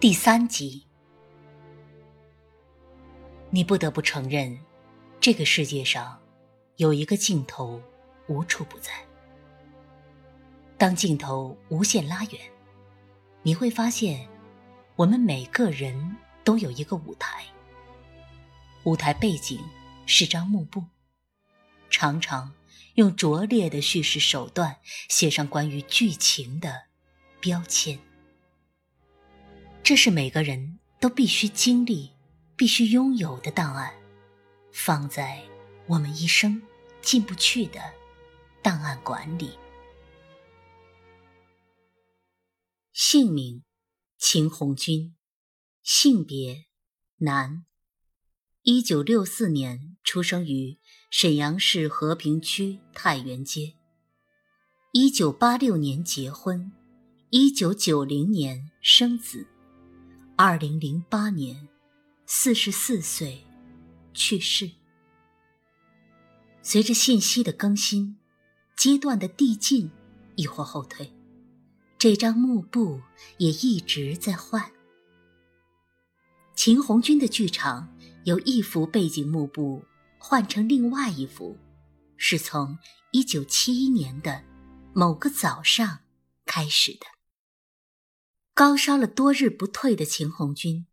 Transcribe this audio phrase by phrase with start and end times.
[0.00, 0.86] 第三集，
[3.50, 4.56] 你不得不承认，
[5.18, 6.16] 这个世界上
[6.76, 7.82] 有一个镜头
[8.28, 8.92] 无处不在。
[10.76, 12.40] 当镜头无限拉远，
[13.42, 14.28] 你会发现，
[14.94, 17.42] 我们每个人都有一个舞台。
[18.84, 19.60] 舞台背景
[20.06, 20.84] 是张幕布，
[21.90, 22.54] 常常
[22.94, 24.76] 用拙劣的叙事手段
[25.08, 26.84] 写上关于剧情的
[27.40, 27.98] 标签。
[29.88, 32.10] 这是每个人都必须经历、
[32.56, 33.90] 必须拥有的档案，
[34.70, 35.42] 放在
[35.86, 36.60] 我们一生
[37.00, 37.80] 进不去的
[38.62, 39.52] 档案馆里。
[42.92, 43.64] 姓名：
[44.18, 45.16] 秦红军，
[45.82, 46.66] 性别：
[47.20, 47.64] 男，
[48.64, 50.78] 一九六四年出生于
[51.10, 53.72] 沈阳市和平区太原街，
[54.92, 56.70] 一九八六年结婚，
[57.30, 59.46] 一九九零年生子。
[60.40, 61.66] 二零零八年，
[62.24, 63.44] 四十四岁，
[64.14, 64.70] 去世。
[66.62, 68.16] 随着信息的更新，
[68.76, 69.90] 阶段的递进
[70.36, 71.12] 亦或后退，
[71.98, 73.00] 这张幕布
[73.38, 74.70] 也一直在换。
[76.54, 79.82] 秦红军的剧场由一幅背景幕布
[80.20, 81.58] 换成另外一幅，
[82.16, 82.78] 是从
[83.10, 84.44] 一九七一年的
[84.94, 85.98] 某个早上
[86.46, 87.17] 开始的。
[88.58, 90.88] 高烧了多日不退的秦红军，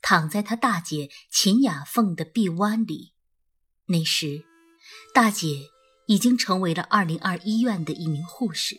[0.00, 3.12] 躺在他大姐秦雅凤的臂弯里。
[3.84, 4.46] 那时，
[5.12, 5.68] 大姐
[6.06, 8.76] 已经成为了二零二医院的一名护士。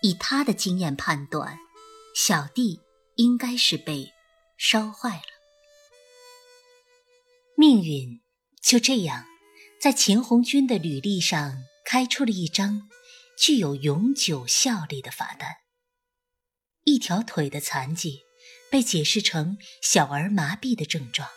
[0.00, 1.58] 以她的经验判断，
[2.14, 2.80] 小弟
[3.16, 4.14] 应该是被
[4.56, 5.22] 烧坏了。
[7.54, 8.22] 命运
[8.62, 9.26] 就这样，
[9.78, 12.88] 在秦红军的履历上开出了一张
[13.38, 15.65] 具有永久效力的罚单。
[16.86, 18.20] 一条腿的残疾
[18.70, 21.28] 被解释成小儿麻痹的症状，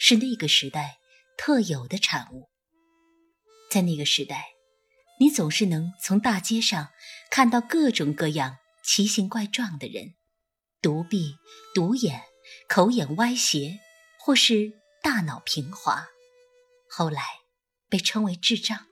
[0.00, 0.98] 是那个时代
[1.38, 2.50] 特有的产物。
[3.70, 4.48] 在那个时代，
[5.20, 6.88] 你总是能从大街上
[7.30, 10.16] 看到各种各样奇形怪状的人：
[10.82, 11.36] 独臂、
[11.72, 12.22] 独眼、
[12.68, 13.78] 口眼歪斜，
[14.18, 16.08] 或是大脑平滑，
[16.90, 17.22] 后来
[17.88, 18.88] 被称为智障。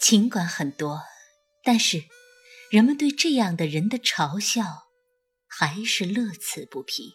[0.00, 1.02] 尽管很多，
[1.64, 2.04] 但是。
[2.72, 4.64] 人们对这样的人的嘲笑，
[5.46, 7.12] 还是乐此不疲。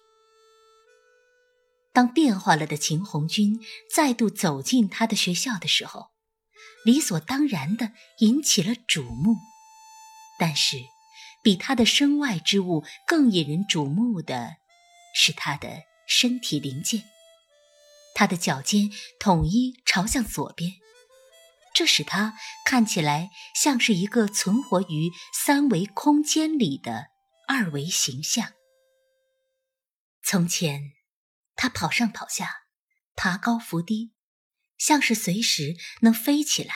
[1.91, 3.59] 当变化了的秦红军
[3.91, 6.11] 再度走进他的学校的时候，
[6.85, 9.35] 理所当然的引起了瞩目。
[10.37, 10.77] 但是，
[11.43, 14.57] 比他的身外之物更引人瞩目的
[15.15, 15.67] 是他的
[16.07, 17.01] 身体零件。
[18.13, 20.73] 他的脚尖统一朝向左边。
[21.77, 22.33] 这使它
[22.65, 27.09] 看起来像是一个存活于三维空间里的
[27.47, 28.53] 二维形象。
[30.23, 30.93] 从前，
[31.55, 32.63] 它跑上跑下，
[33.15, 34.15] 爬高伏低，
[34.79, 36.73] 像是随时能飞起来；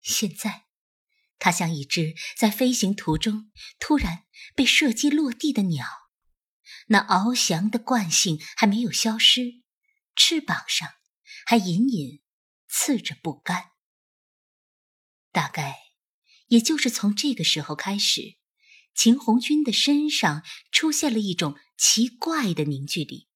[0.00, 0.64] 现在，
[1.38, 5.86] 它像一只在飞行途中突然被射击落地的鸟，
[6.86, 9.62] 那翱翔的惯性还没有消失，
[10.16, 10.88] 翅膀上
[11.44, 12.22] 还隐隐
[12.66, 13.72] 刺着不甘。
[15.30, 15.78] 大概，
[16.46, 18.38] 也就是从这个时候开始，
[18.94, 23.28] 秦红军的身上出现了一种奇怪的凝聚力。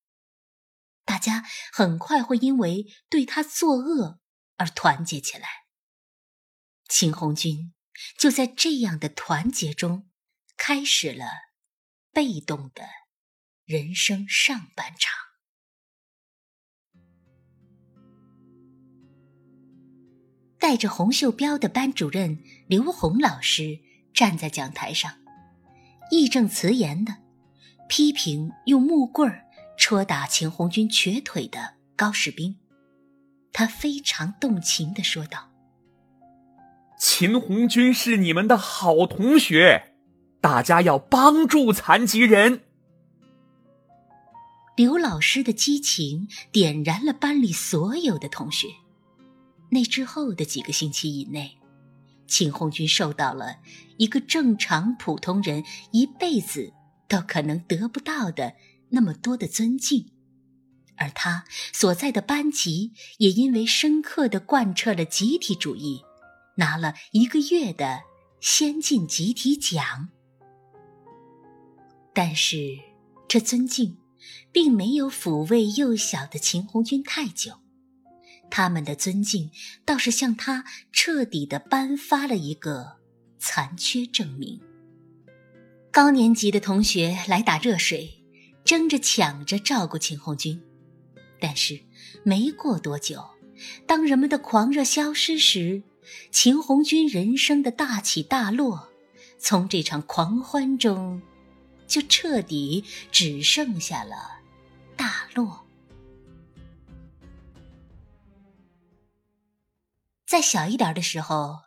[1.04, 4.20] 大家很快会因为对他作恶
[4.56, 5.48] 而团结起来。
[6.88, 7.74] 秦红军
[8.16, 10.10] 就在这样的团结中，
[10.56, 11.26] 开始了
[12.12, 12.88] 被动的
[13.64, 15.31] 人生上半场。
[20.62, 23.80] 带着红袖标的班主任刘红老师
[24.14, 25.12] 站在讲台上，
[26.12, 27.16] 义正辞严的
[27.88, 29.42] 批评用木棍儿
[29.76, 32.54] 戳打秦红军瘸腿的高士兵。
[33.52, 35.50] 他非常动情的说道
[36.96, 39.96] ：“秦红军是你们的好同学，
[40.40, 42.60] 大家要帮助残疾人。”
[44.78, 48.68] 刘老师的激情点燃了班里所有的同学。
[49.74, 51.56] 那之后的几个星期以内，
[52.26, 53.56] 秦红军受到了
[53.96, 56.74] 一个正常普通人一辈子
[57.08, 58.52] 都可能得不到的
[58.90, 60.12] 那么多的尊敬，
[60.96, 66.02] 而他所在的班级也因为深刻的贯彻了集体主义，
[66.56, 68.02] 拿了一个月的
[68.42, 70.10] 先进集体奖。
[72.12, 72.78] 但是，
[73.26, 73.96] 这尊敬
[74.52, 77.61] 并没有抚慰幼小的秦红军太久。
[78.54, 79.50] 他们的尊敬
[79.82, 82.98] 倒是向他彻底的颁发了一个
[83.38, 84.60] 残缺证明。
[85.90, 88.22] 高年级的同学来打热水，
[88.62, 90.60] 争着抢着照顾秦红军。
[91.40, 91.80] 但是
[92.24, 93.24] 没过多久，
[93.86, 95.82] 当人们的狂热消失时，
[96.30, 98.90] 秦红军人生的大起大落，
[99.38, 101.22] 从这场狂欢中，
[101.86, 104.40] 就彻底只剩下了
[104.94, 105.61] 大落。
[110.32, 111.58] 在小一点的时候，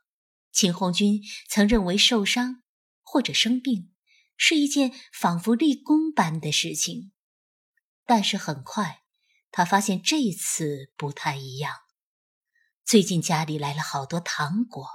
[0.51, 2.63] 秦红军曾认为受伤
[3.03, 3.93] 或者生病
[4.37, 7.11] 是一件仿佛立功般的事情，
[8.07, 9.03] 但是很快，
[9.51, 11.75] 他发现这次不太一样。
[12.83, 14.87] 最近家里来了好多糖果，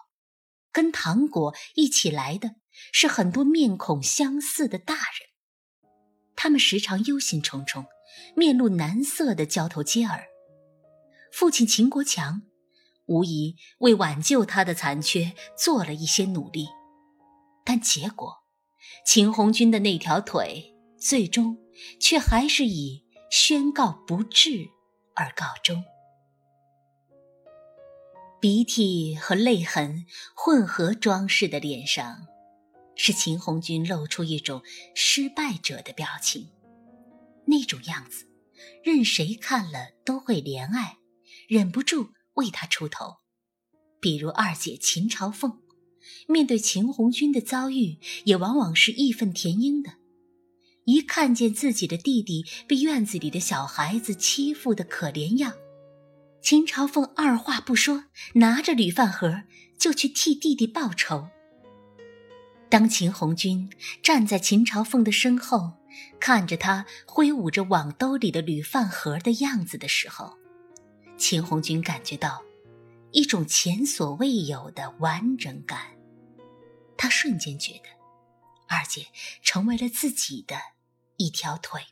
[0.73, 2.57] 跟糖果一起来的
[2.93, 5.93] 是很多面孔相似的大人，
[6.35, 7.87] 他们时常忧心忡忡，
[8.35, 10.27] 面露难色的交头接耳。
[11.33, 12.50] 父亲秦国强。
[13.11, 16.69] 无疑为挽救他的残缺做了一些努力，
[17.65, 18.33] 但结果，
[19.05, 21.59] 秦红军的那条腿最终
[22.01, 24.69] 却还是以宣告不治
[25.17, 25.83] 而告终。
[28.41, 32.29] 鼻涕和泪痕混合装饰的脸上，
[32.95, 34.62] 使秦红军露出一种
[34.95, 36.49] 失败者的表情。
[37.45, 38.25] 那种样子，
[38.85, 40.99] 任谁看了都会怜爱，
[41.49, 42.12] 忍不住。
[42.41, 43.19] 为他出头，
[44.01, 45.61] 比如二姐秦朝凤，
[46.27, 49.93] 面对秦红军的遭遇，也往往是义愤填膺的。
[50.87, 55.53] 一看见自己的弟弟被院子里的小孩子欺负的可怜样，
[56.43, 58.05] 秦朝凤二话不说，
[58.35, 59.43] 拿着铝饭盒
[59.79, 61.29] 就去替弟弟报仇。
[62.71, 63.71] 当秦红军
[64.03, 65.75] 站在秦朝凤的身后，
[66.19, 70.39] 看着他挥舞着网兜里的铝饭盒的样子的时候，
[71.21, 72.43] 秦红军感觉到
[73.13, 75.99] 一种前所未有的完整感，
[76.97, 77.91] 他瞬间觉得
[78.67, 79.09] 二姐
[79.43, 80.57] 成为了自己的
[81.19, 81.83] 一条腿。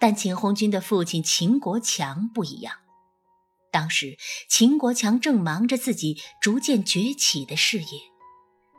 [0.00, 2.78] 但秦红军的父亲秦国强不一样，
[3.70, 4.18] 当时
[4.48, 7.86] 秦国强正忙着自己逐渐崛起的事业，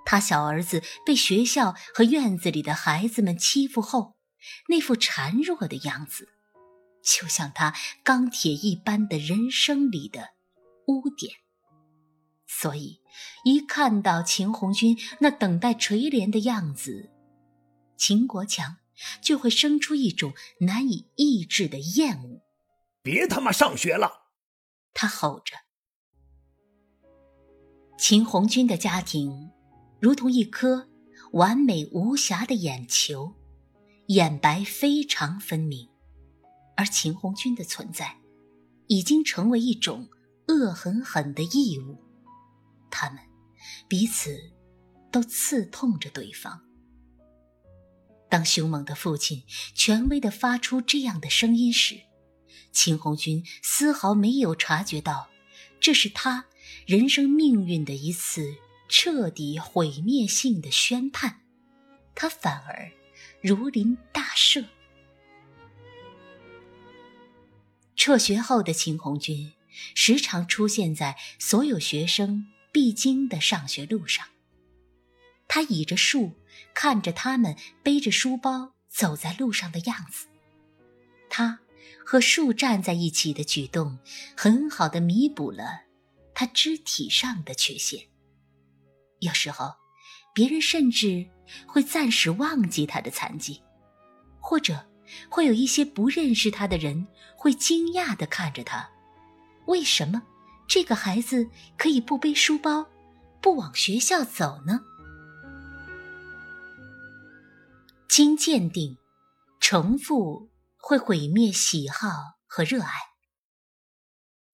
[0.05, 4.17] 他小儿子被学校和院子里的孩子们欺负后，
[4.67, 6.33] 那副孱弱的样子。
[7.07, 7.73] 就像他
[8.03, 10.31] 钢铁一般的人生里的
[10.87, 11.37] 污点，
[12.45, 12.99] 所以
[13.45, 17.09] 一看到秦红军那等待垂怜的样子，
[17.95, 18.75] 秦国强
[19.21, 22.41] 就会生出一种难以抑制的厌恶。
[23.01, 24.27] 别他妈上学了！
[24.93, 25.55] 他吼着。
[27.97, 29.51] 秦红军的家庭
[30.01, 30.89] 如同一颗
[31.31, 33.33] 完美无瑕的眼球，
[34.07, 35.89] 眼白非常分明。
[36.77, 38.17] 而秦红军的存在，
[38.87, 40.07] 已经成为一种
[40.47, 41.97] 恶狠狠的义务，
[42.89, 43.19] 他们
[43.89, 44.37] 彼此
[45.11, 46.61] 都刺痛着对方。
[48.29, 49.43] 当凶猛的父亲
[49.73, 51.95] 权威的发出这样的声音时，
[52.71, 55.29] 秦红军丝毫没有察觉到，
[55.79, 56.45] 这是他
[56.85, 58.55] 人生命运的一次
[58.87, 61.41] 彻底毁灭性的宣判，
[62.13, 62.91] 他反而
[63.41, 64.65] 如临大赦。
[68.07, 69.51] 辍学后的秦红军，
[69.93, 74.25] 时常出现在所有学生必经的上学路上。
[75.49, 76.31] 他倚着树，
[76.73, 80.27] 看着他们背着书包走在路上的样子。
[81.29, 81.59] 他
[82.05, 83.99] 和树站在一起的举动，
[84.37, 85.81] 很好的弥补了
[86.33, 88.07] 他肢体上的缺陷。
[89.19, 89.75] 有时候，
[90.33, 91.27] 别人甚至
[91.65, 93.61] 会暂时忘记他的残疾，
[94.39, 94.87] 或者。
[95.29, 98.89] 会有一些不认识他的人会惊讶地看着他，
[99.65, 100.23] 为什么
[100.67, 102.87] 这个孩子可以不背书包，
[103.41, 104.81] 不往学校走呢？
[108.09, 108.97] 经鉴定，
[109.59, 112.07] 重复会毁灭喜好
[112.47, 112.89] 和热爱。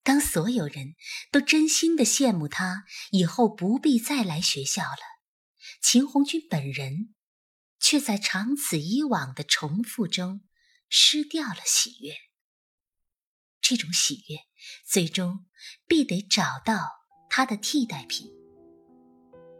[0.02, 0.96] 当所有人
[1.32, 4.98] 都真心的羡慕他以后不必再来学校了，
[5.80, 7.13] 秦红军本人。
[7.84, 10.40] 却在长此以往的重复中
[10.88, 12.14] 失掉了喜悦。
[13.60, 14.38] 这种喜悦
[14.86, 15.44] 最终
[15.86, 16.88] 必得找到
[17.28, 18.32] 它的替代品。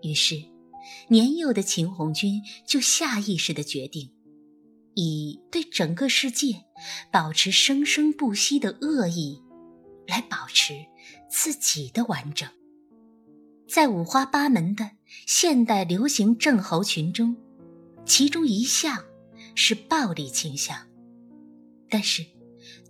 [0.00, 0.37] 于是，
[1.11, 4.14] 年幼的秦红军就下意识的决定，
[4.95, 6.64] 以对整个世界
[7.12, 9.43] 保持生生不息的恶意，
[10.07, 10.73] 来保持
[11.31, 12.49] 自己的完整。
[13.69, 14.93] 在五花八门的
[15.26, 17.43] 现代流行症候群中。
[18.06, 19.04] 其中一项
[19.54, 20.76] 是暴力倾向。
[21.88, 22.25] 但是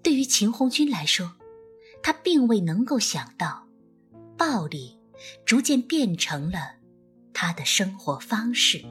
[0.02, 1.34] 对于秦红军来说
[2.02, 3.66] 他并未能够想到
[4.36, 4.98] 暴力
[5.44, 6.76] 逐渐变成了
[7.32, 8.84] 他的生活方式。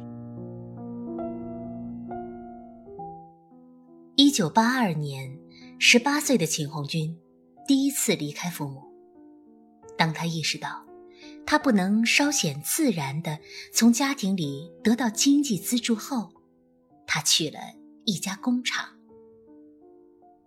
[4.15, 5.39] 一九八二年
[5.79, 7.17] 十八岁的秦红军
[7.67, 8.83] 第一次离开父母。
[9.97, 10.83] 当他意识到
[11.45, 13.37] 他不能稍显自然地
[13.71, 16.33] 从家庭里得到经济资助后，
[17.05, 17.59] 他去了
[18.05, 18.89] 一家工厂。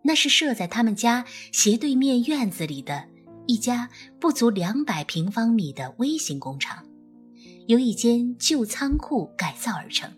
[0.03, 3.09] 那是设在他们家斜对面院子里的
[3.47, 6.87] 一家不足两百平方米的微型工厂，
[7.67, 10.11] 由一间旧仓库改造而成，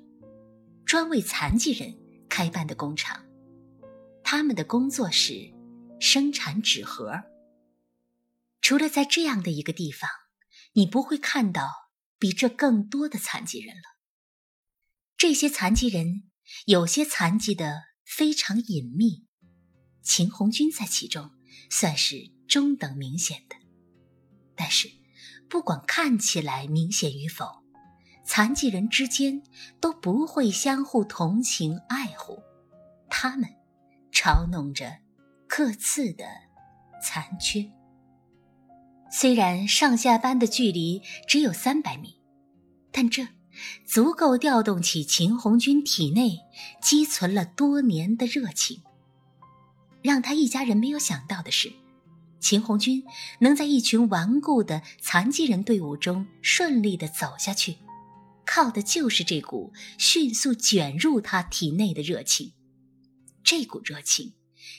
[0.85, 1.95] 专为残疾人
[2.29, 3.25] 开办的工厂。
[4.23, 5.51] 他们的工作是
[5.99, 7.23] 生产纸盒。
[8.61, 10.11] 除了在这样的一个地方，
[10.79, 13.83] 你不会看到比这更多的残疾人了。
[15.17, 16.31] 这些残疾人
[16.67, 19.27] 有些残疾的非常隐秘。
[20.05, 21.33] 秦红军在其中
[21.69, 23.57] 算是中等明显的，
[24.55, 24.89] 但是
[25.51, 27.65] 不管看起来明显与否，
[28.25, 29.43] 残疾人之间
[29.81, 32.41] 都不会相互同情爱护，
[33.11, 33.51] 他们
[34.13, 35.01] 嘲弄着
[35.49, 36.25] 各自的
[37.03, 37.69] 残缺。
[39.11, 42.17] 虽然上下班的距离只有三百米，
[42.93, 43.27] 但这
[43.87, 46.38] 足够调动起秦红军体内
[46.83, 48.83] 积存了多年的热情。
[50.03, 51.73] 让他一家人没有想到的是，
[52.38, 53.03] 秦红军
[53.41, 57.79] 能在一群顽固的残疾人队伍中顺利的走下去，
[58.47, 62.53] 靠的就是这股迅速卷入他体内的热情。
[63.43, 64.35] 这股热情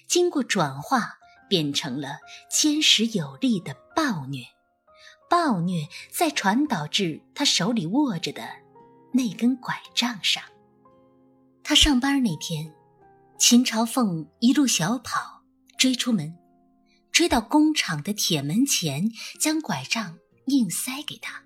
[0.07, 1.18] 经过转化，
[1.49, 4.45] 变成了坚实有力的暴虐，
[5.29, 8.47] 暴虐再传导至他手里握着的
[9.11, 10.41] 那根拐杖上。
[11.63, 12.73] 他上班那天。
[13.41, 15.45] 秦朝凤一路小跑
[15.77, 16.37] 追出门，
[17.09, 21.41] 追到工厂的铁门前，将拐杖硬塞给他。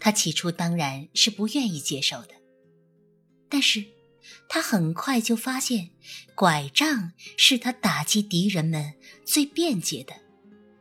[0.00, 2.30] 他起初当然是不愿意接受的，
[3.48, 3.86] 但是
[4.48, 5.90] 他很快就发现，
[6.34, 10.14] 拐杖是他打击敌人们最便捷的，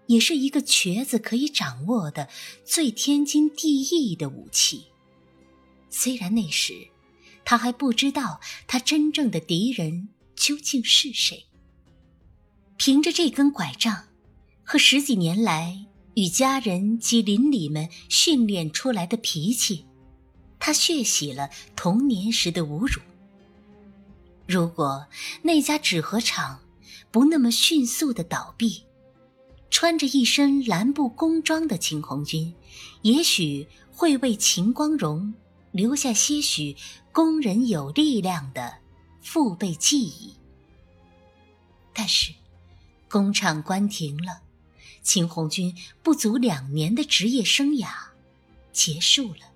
[0.08, 2.30] 也是一个瘸子可以掌握的
[2.66, 4.86] 最天经地义的武器。
[5.90, 6.88] 虽然那时。
[7.44, 11.48] 他还不知道他真正的敌人究竟是谁。
[12.78, 14.08] 凭着这根拐杖，
[14.64, 19.86] 和十几年来与家人及邻里们训练出来的脾气，
[20.60, 23.02] 他血洗了童年时的侮辱。
[24.52, 25.08] 如果
[25.44, 26.60] 那家纸盒厂
[27.10, 28.84] 不那么迅速的倒闭，
[29.70, 32.54] 穿着一身蓝布工装的秦红军，
[33.02, 35.34] 也许会为秦光荣。
[35.72, 36.76] 留下些许
[37.14, 38.80] 工人有力量的
[39.22, 40.36] 父辈记忆，
[41.94, 42.34] 但是
[43.10, 44.42] 工厂关停了，
[45.02, 47.88] 秦红军不足两年的职业生涯
[48.74, 49.54] 结束了。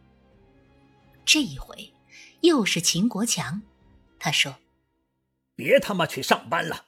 [1.25, 1.91] 这一回
[2.39, 3.61] 又是秦国强，
[4.17, 4.55] 他说
[5.55, 6.85] ：“别他妈去上班了，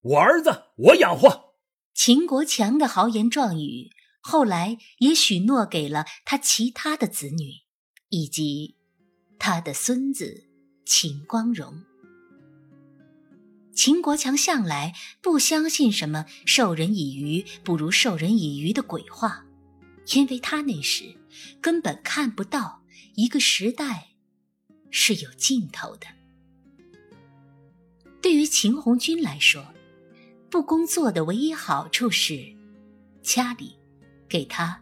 [0.00, 1.54] 我儿子我养活。”
[1.94, 7.68] 秦国强的豪言壮语，后来也许诺给了他其他的子女。
[8.10, 8.74] 以及
[9.38, 10.48] 他的孙子
[10.86, 11.82] 秦光荣。
[13.74, 19.44] 秦国强向来不相信什么“授人以鱼不如授人以渔”的鬼话，
[20.14, 21.16] 因为他那时
[21.60, 22.82] 根本看不到
[23.14, 24.08] 一个时代
[24.90, 26.06] 是有尽头的。
[28.20, 29.64] 对于秦红军来说，
[30.50, 32.54] 不工作的唯一好处是
[33.22, 33.76] 家里
[34.28, 34.80] 给他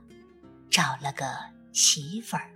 [0.70, 1.26] 找了个
[1.72, 2.55] 媳妇儿。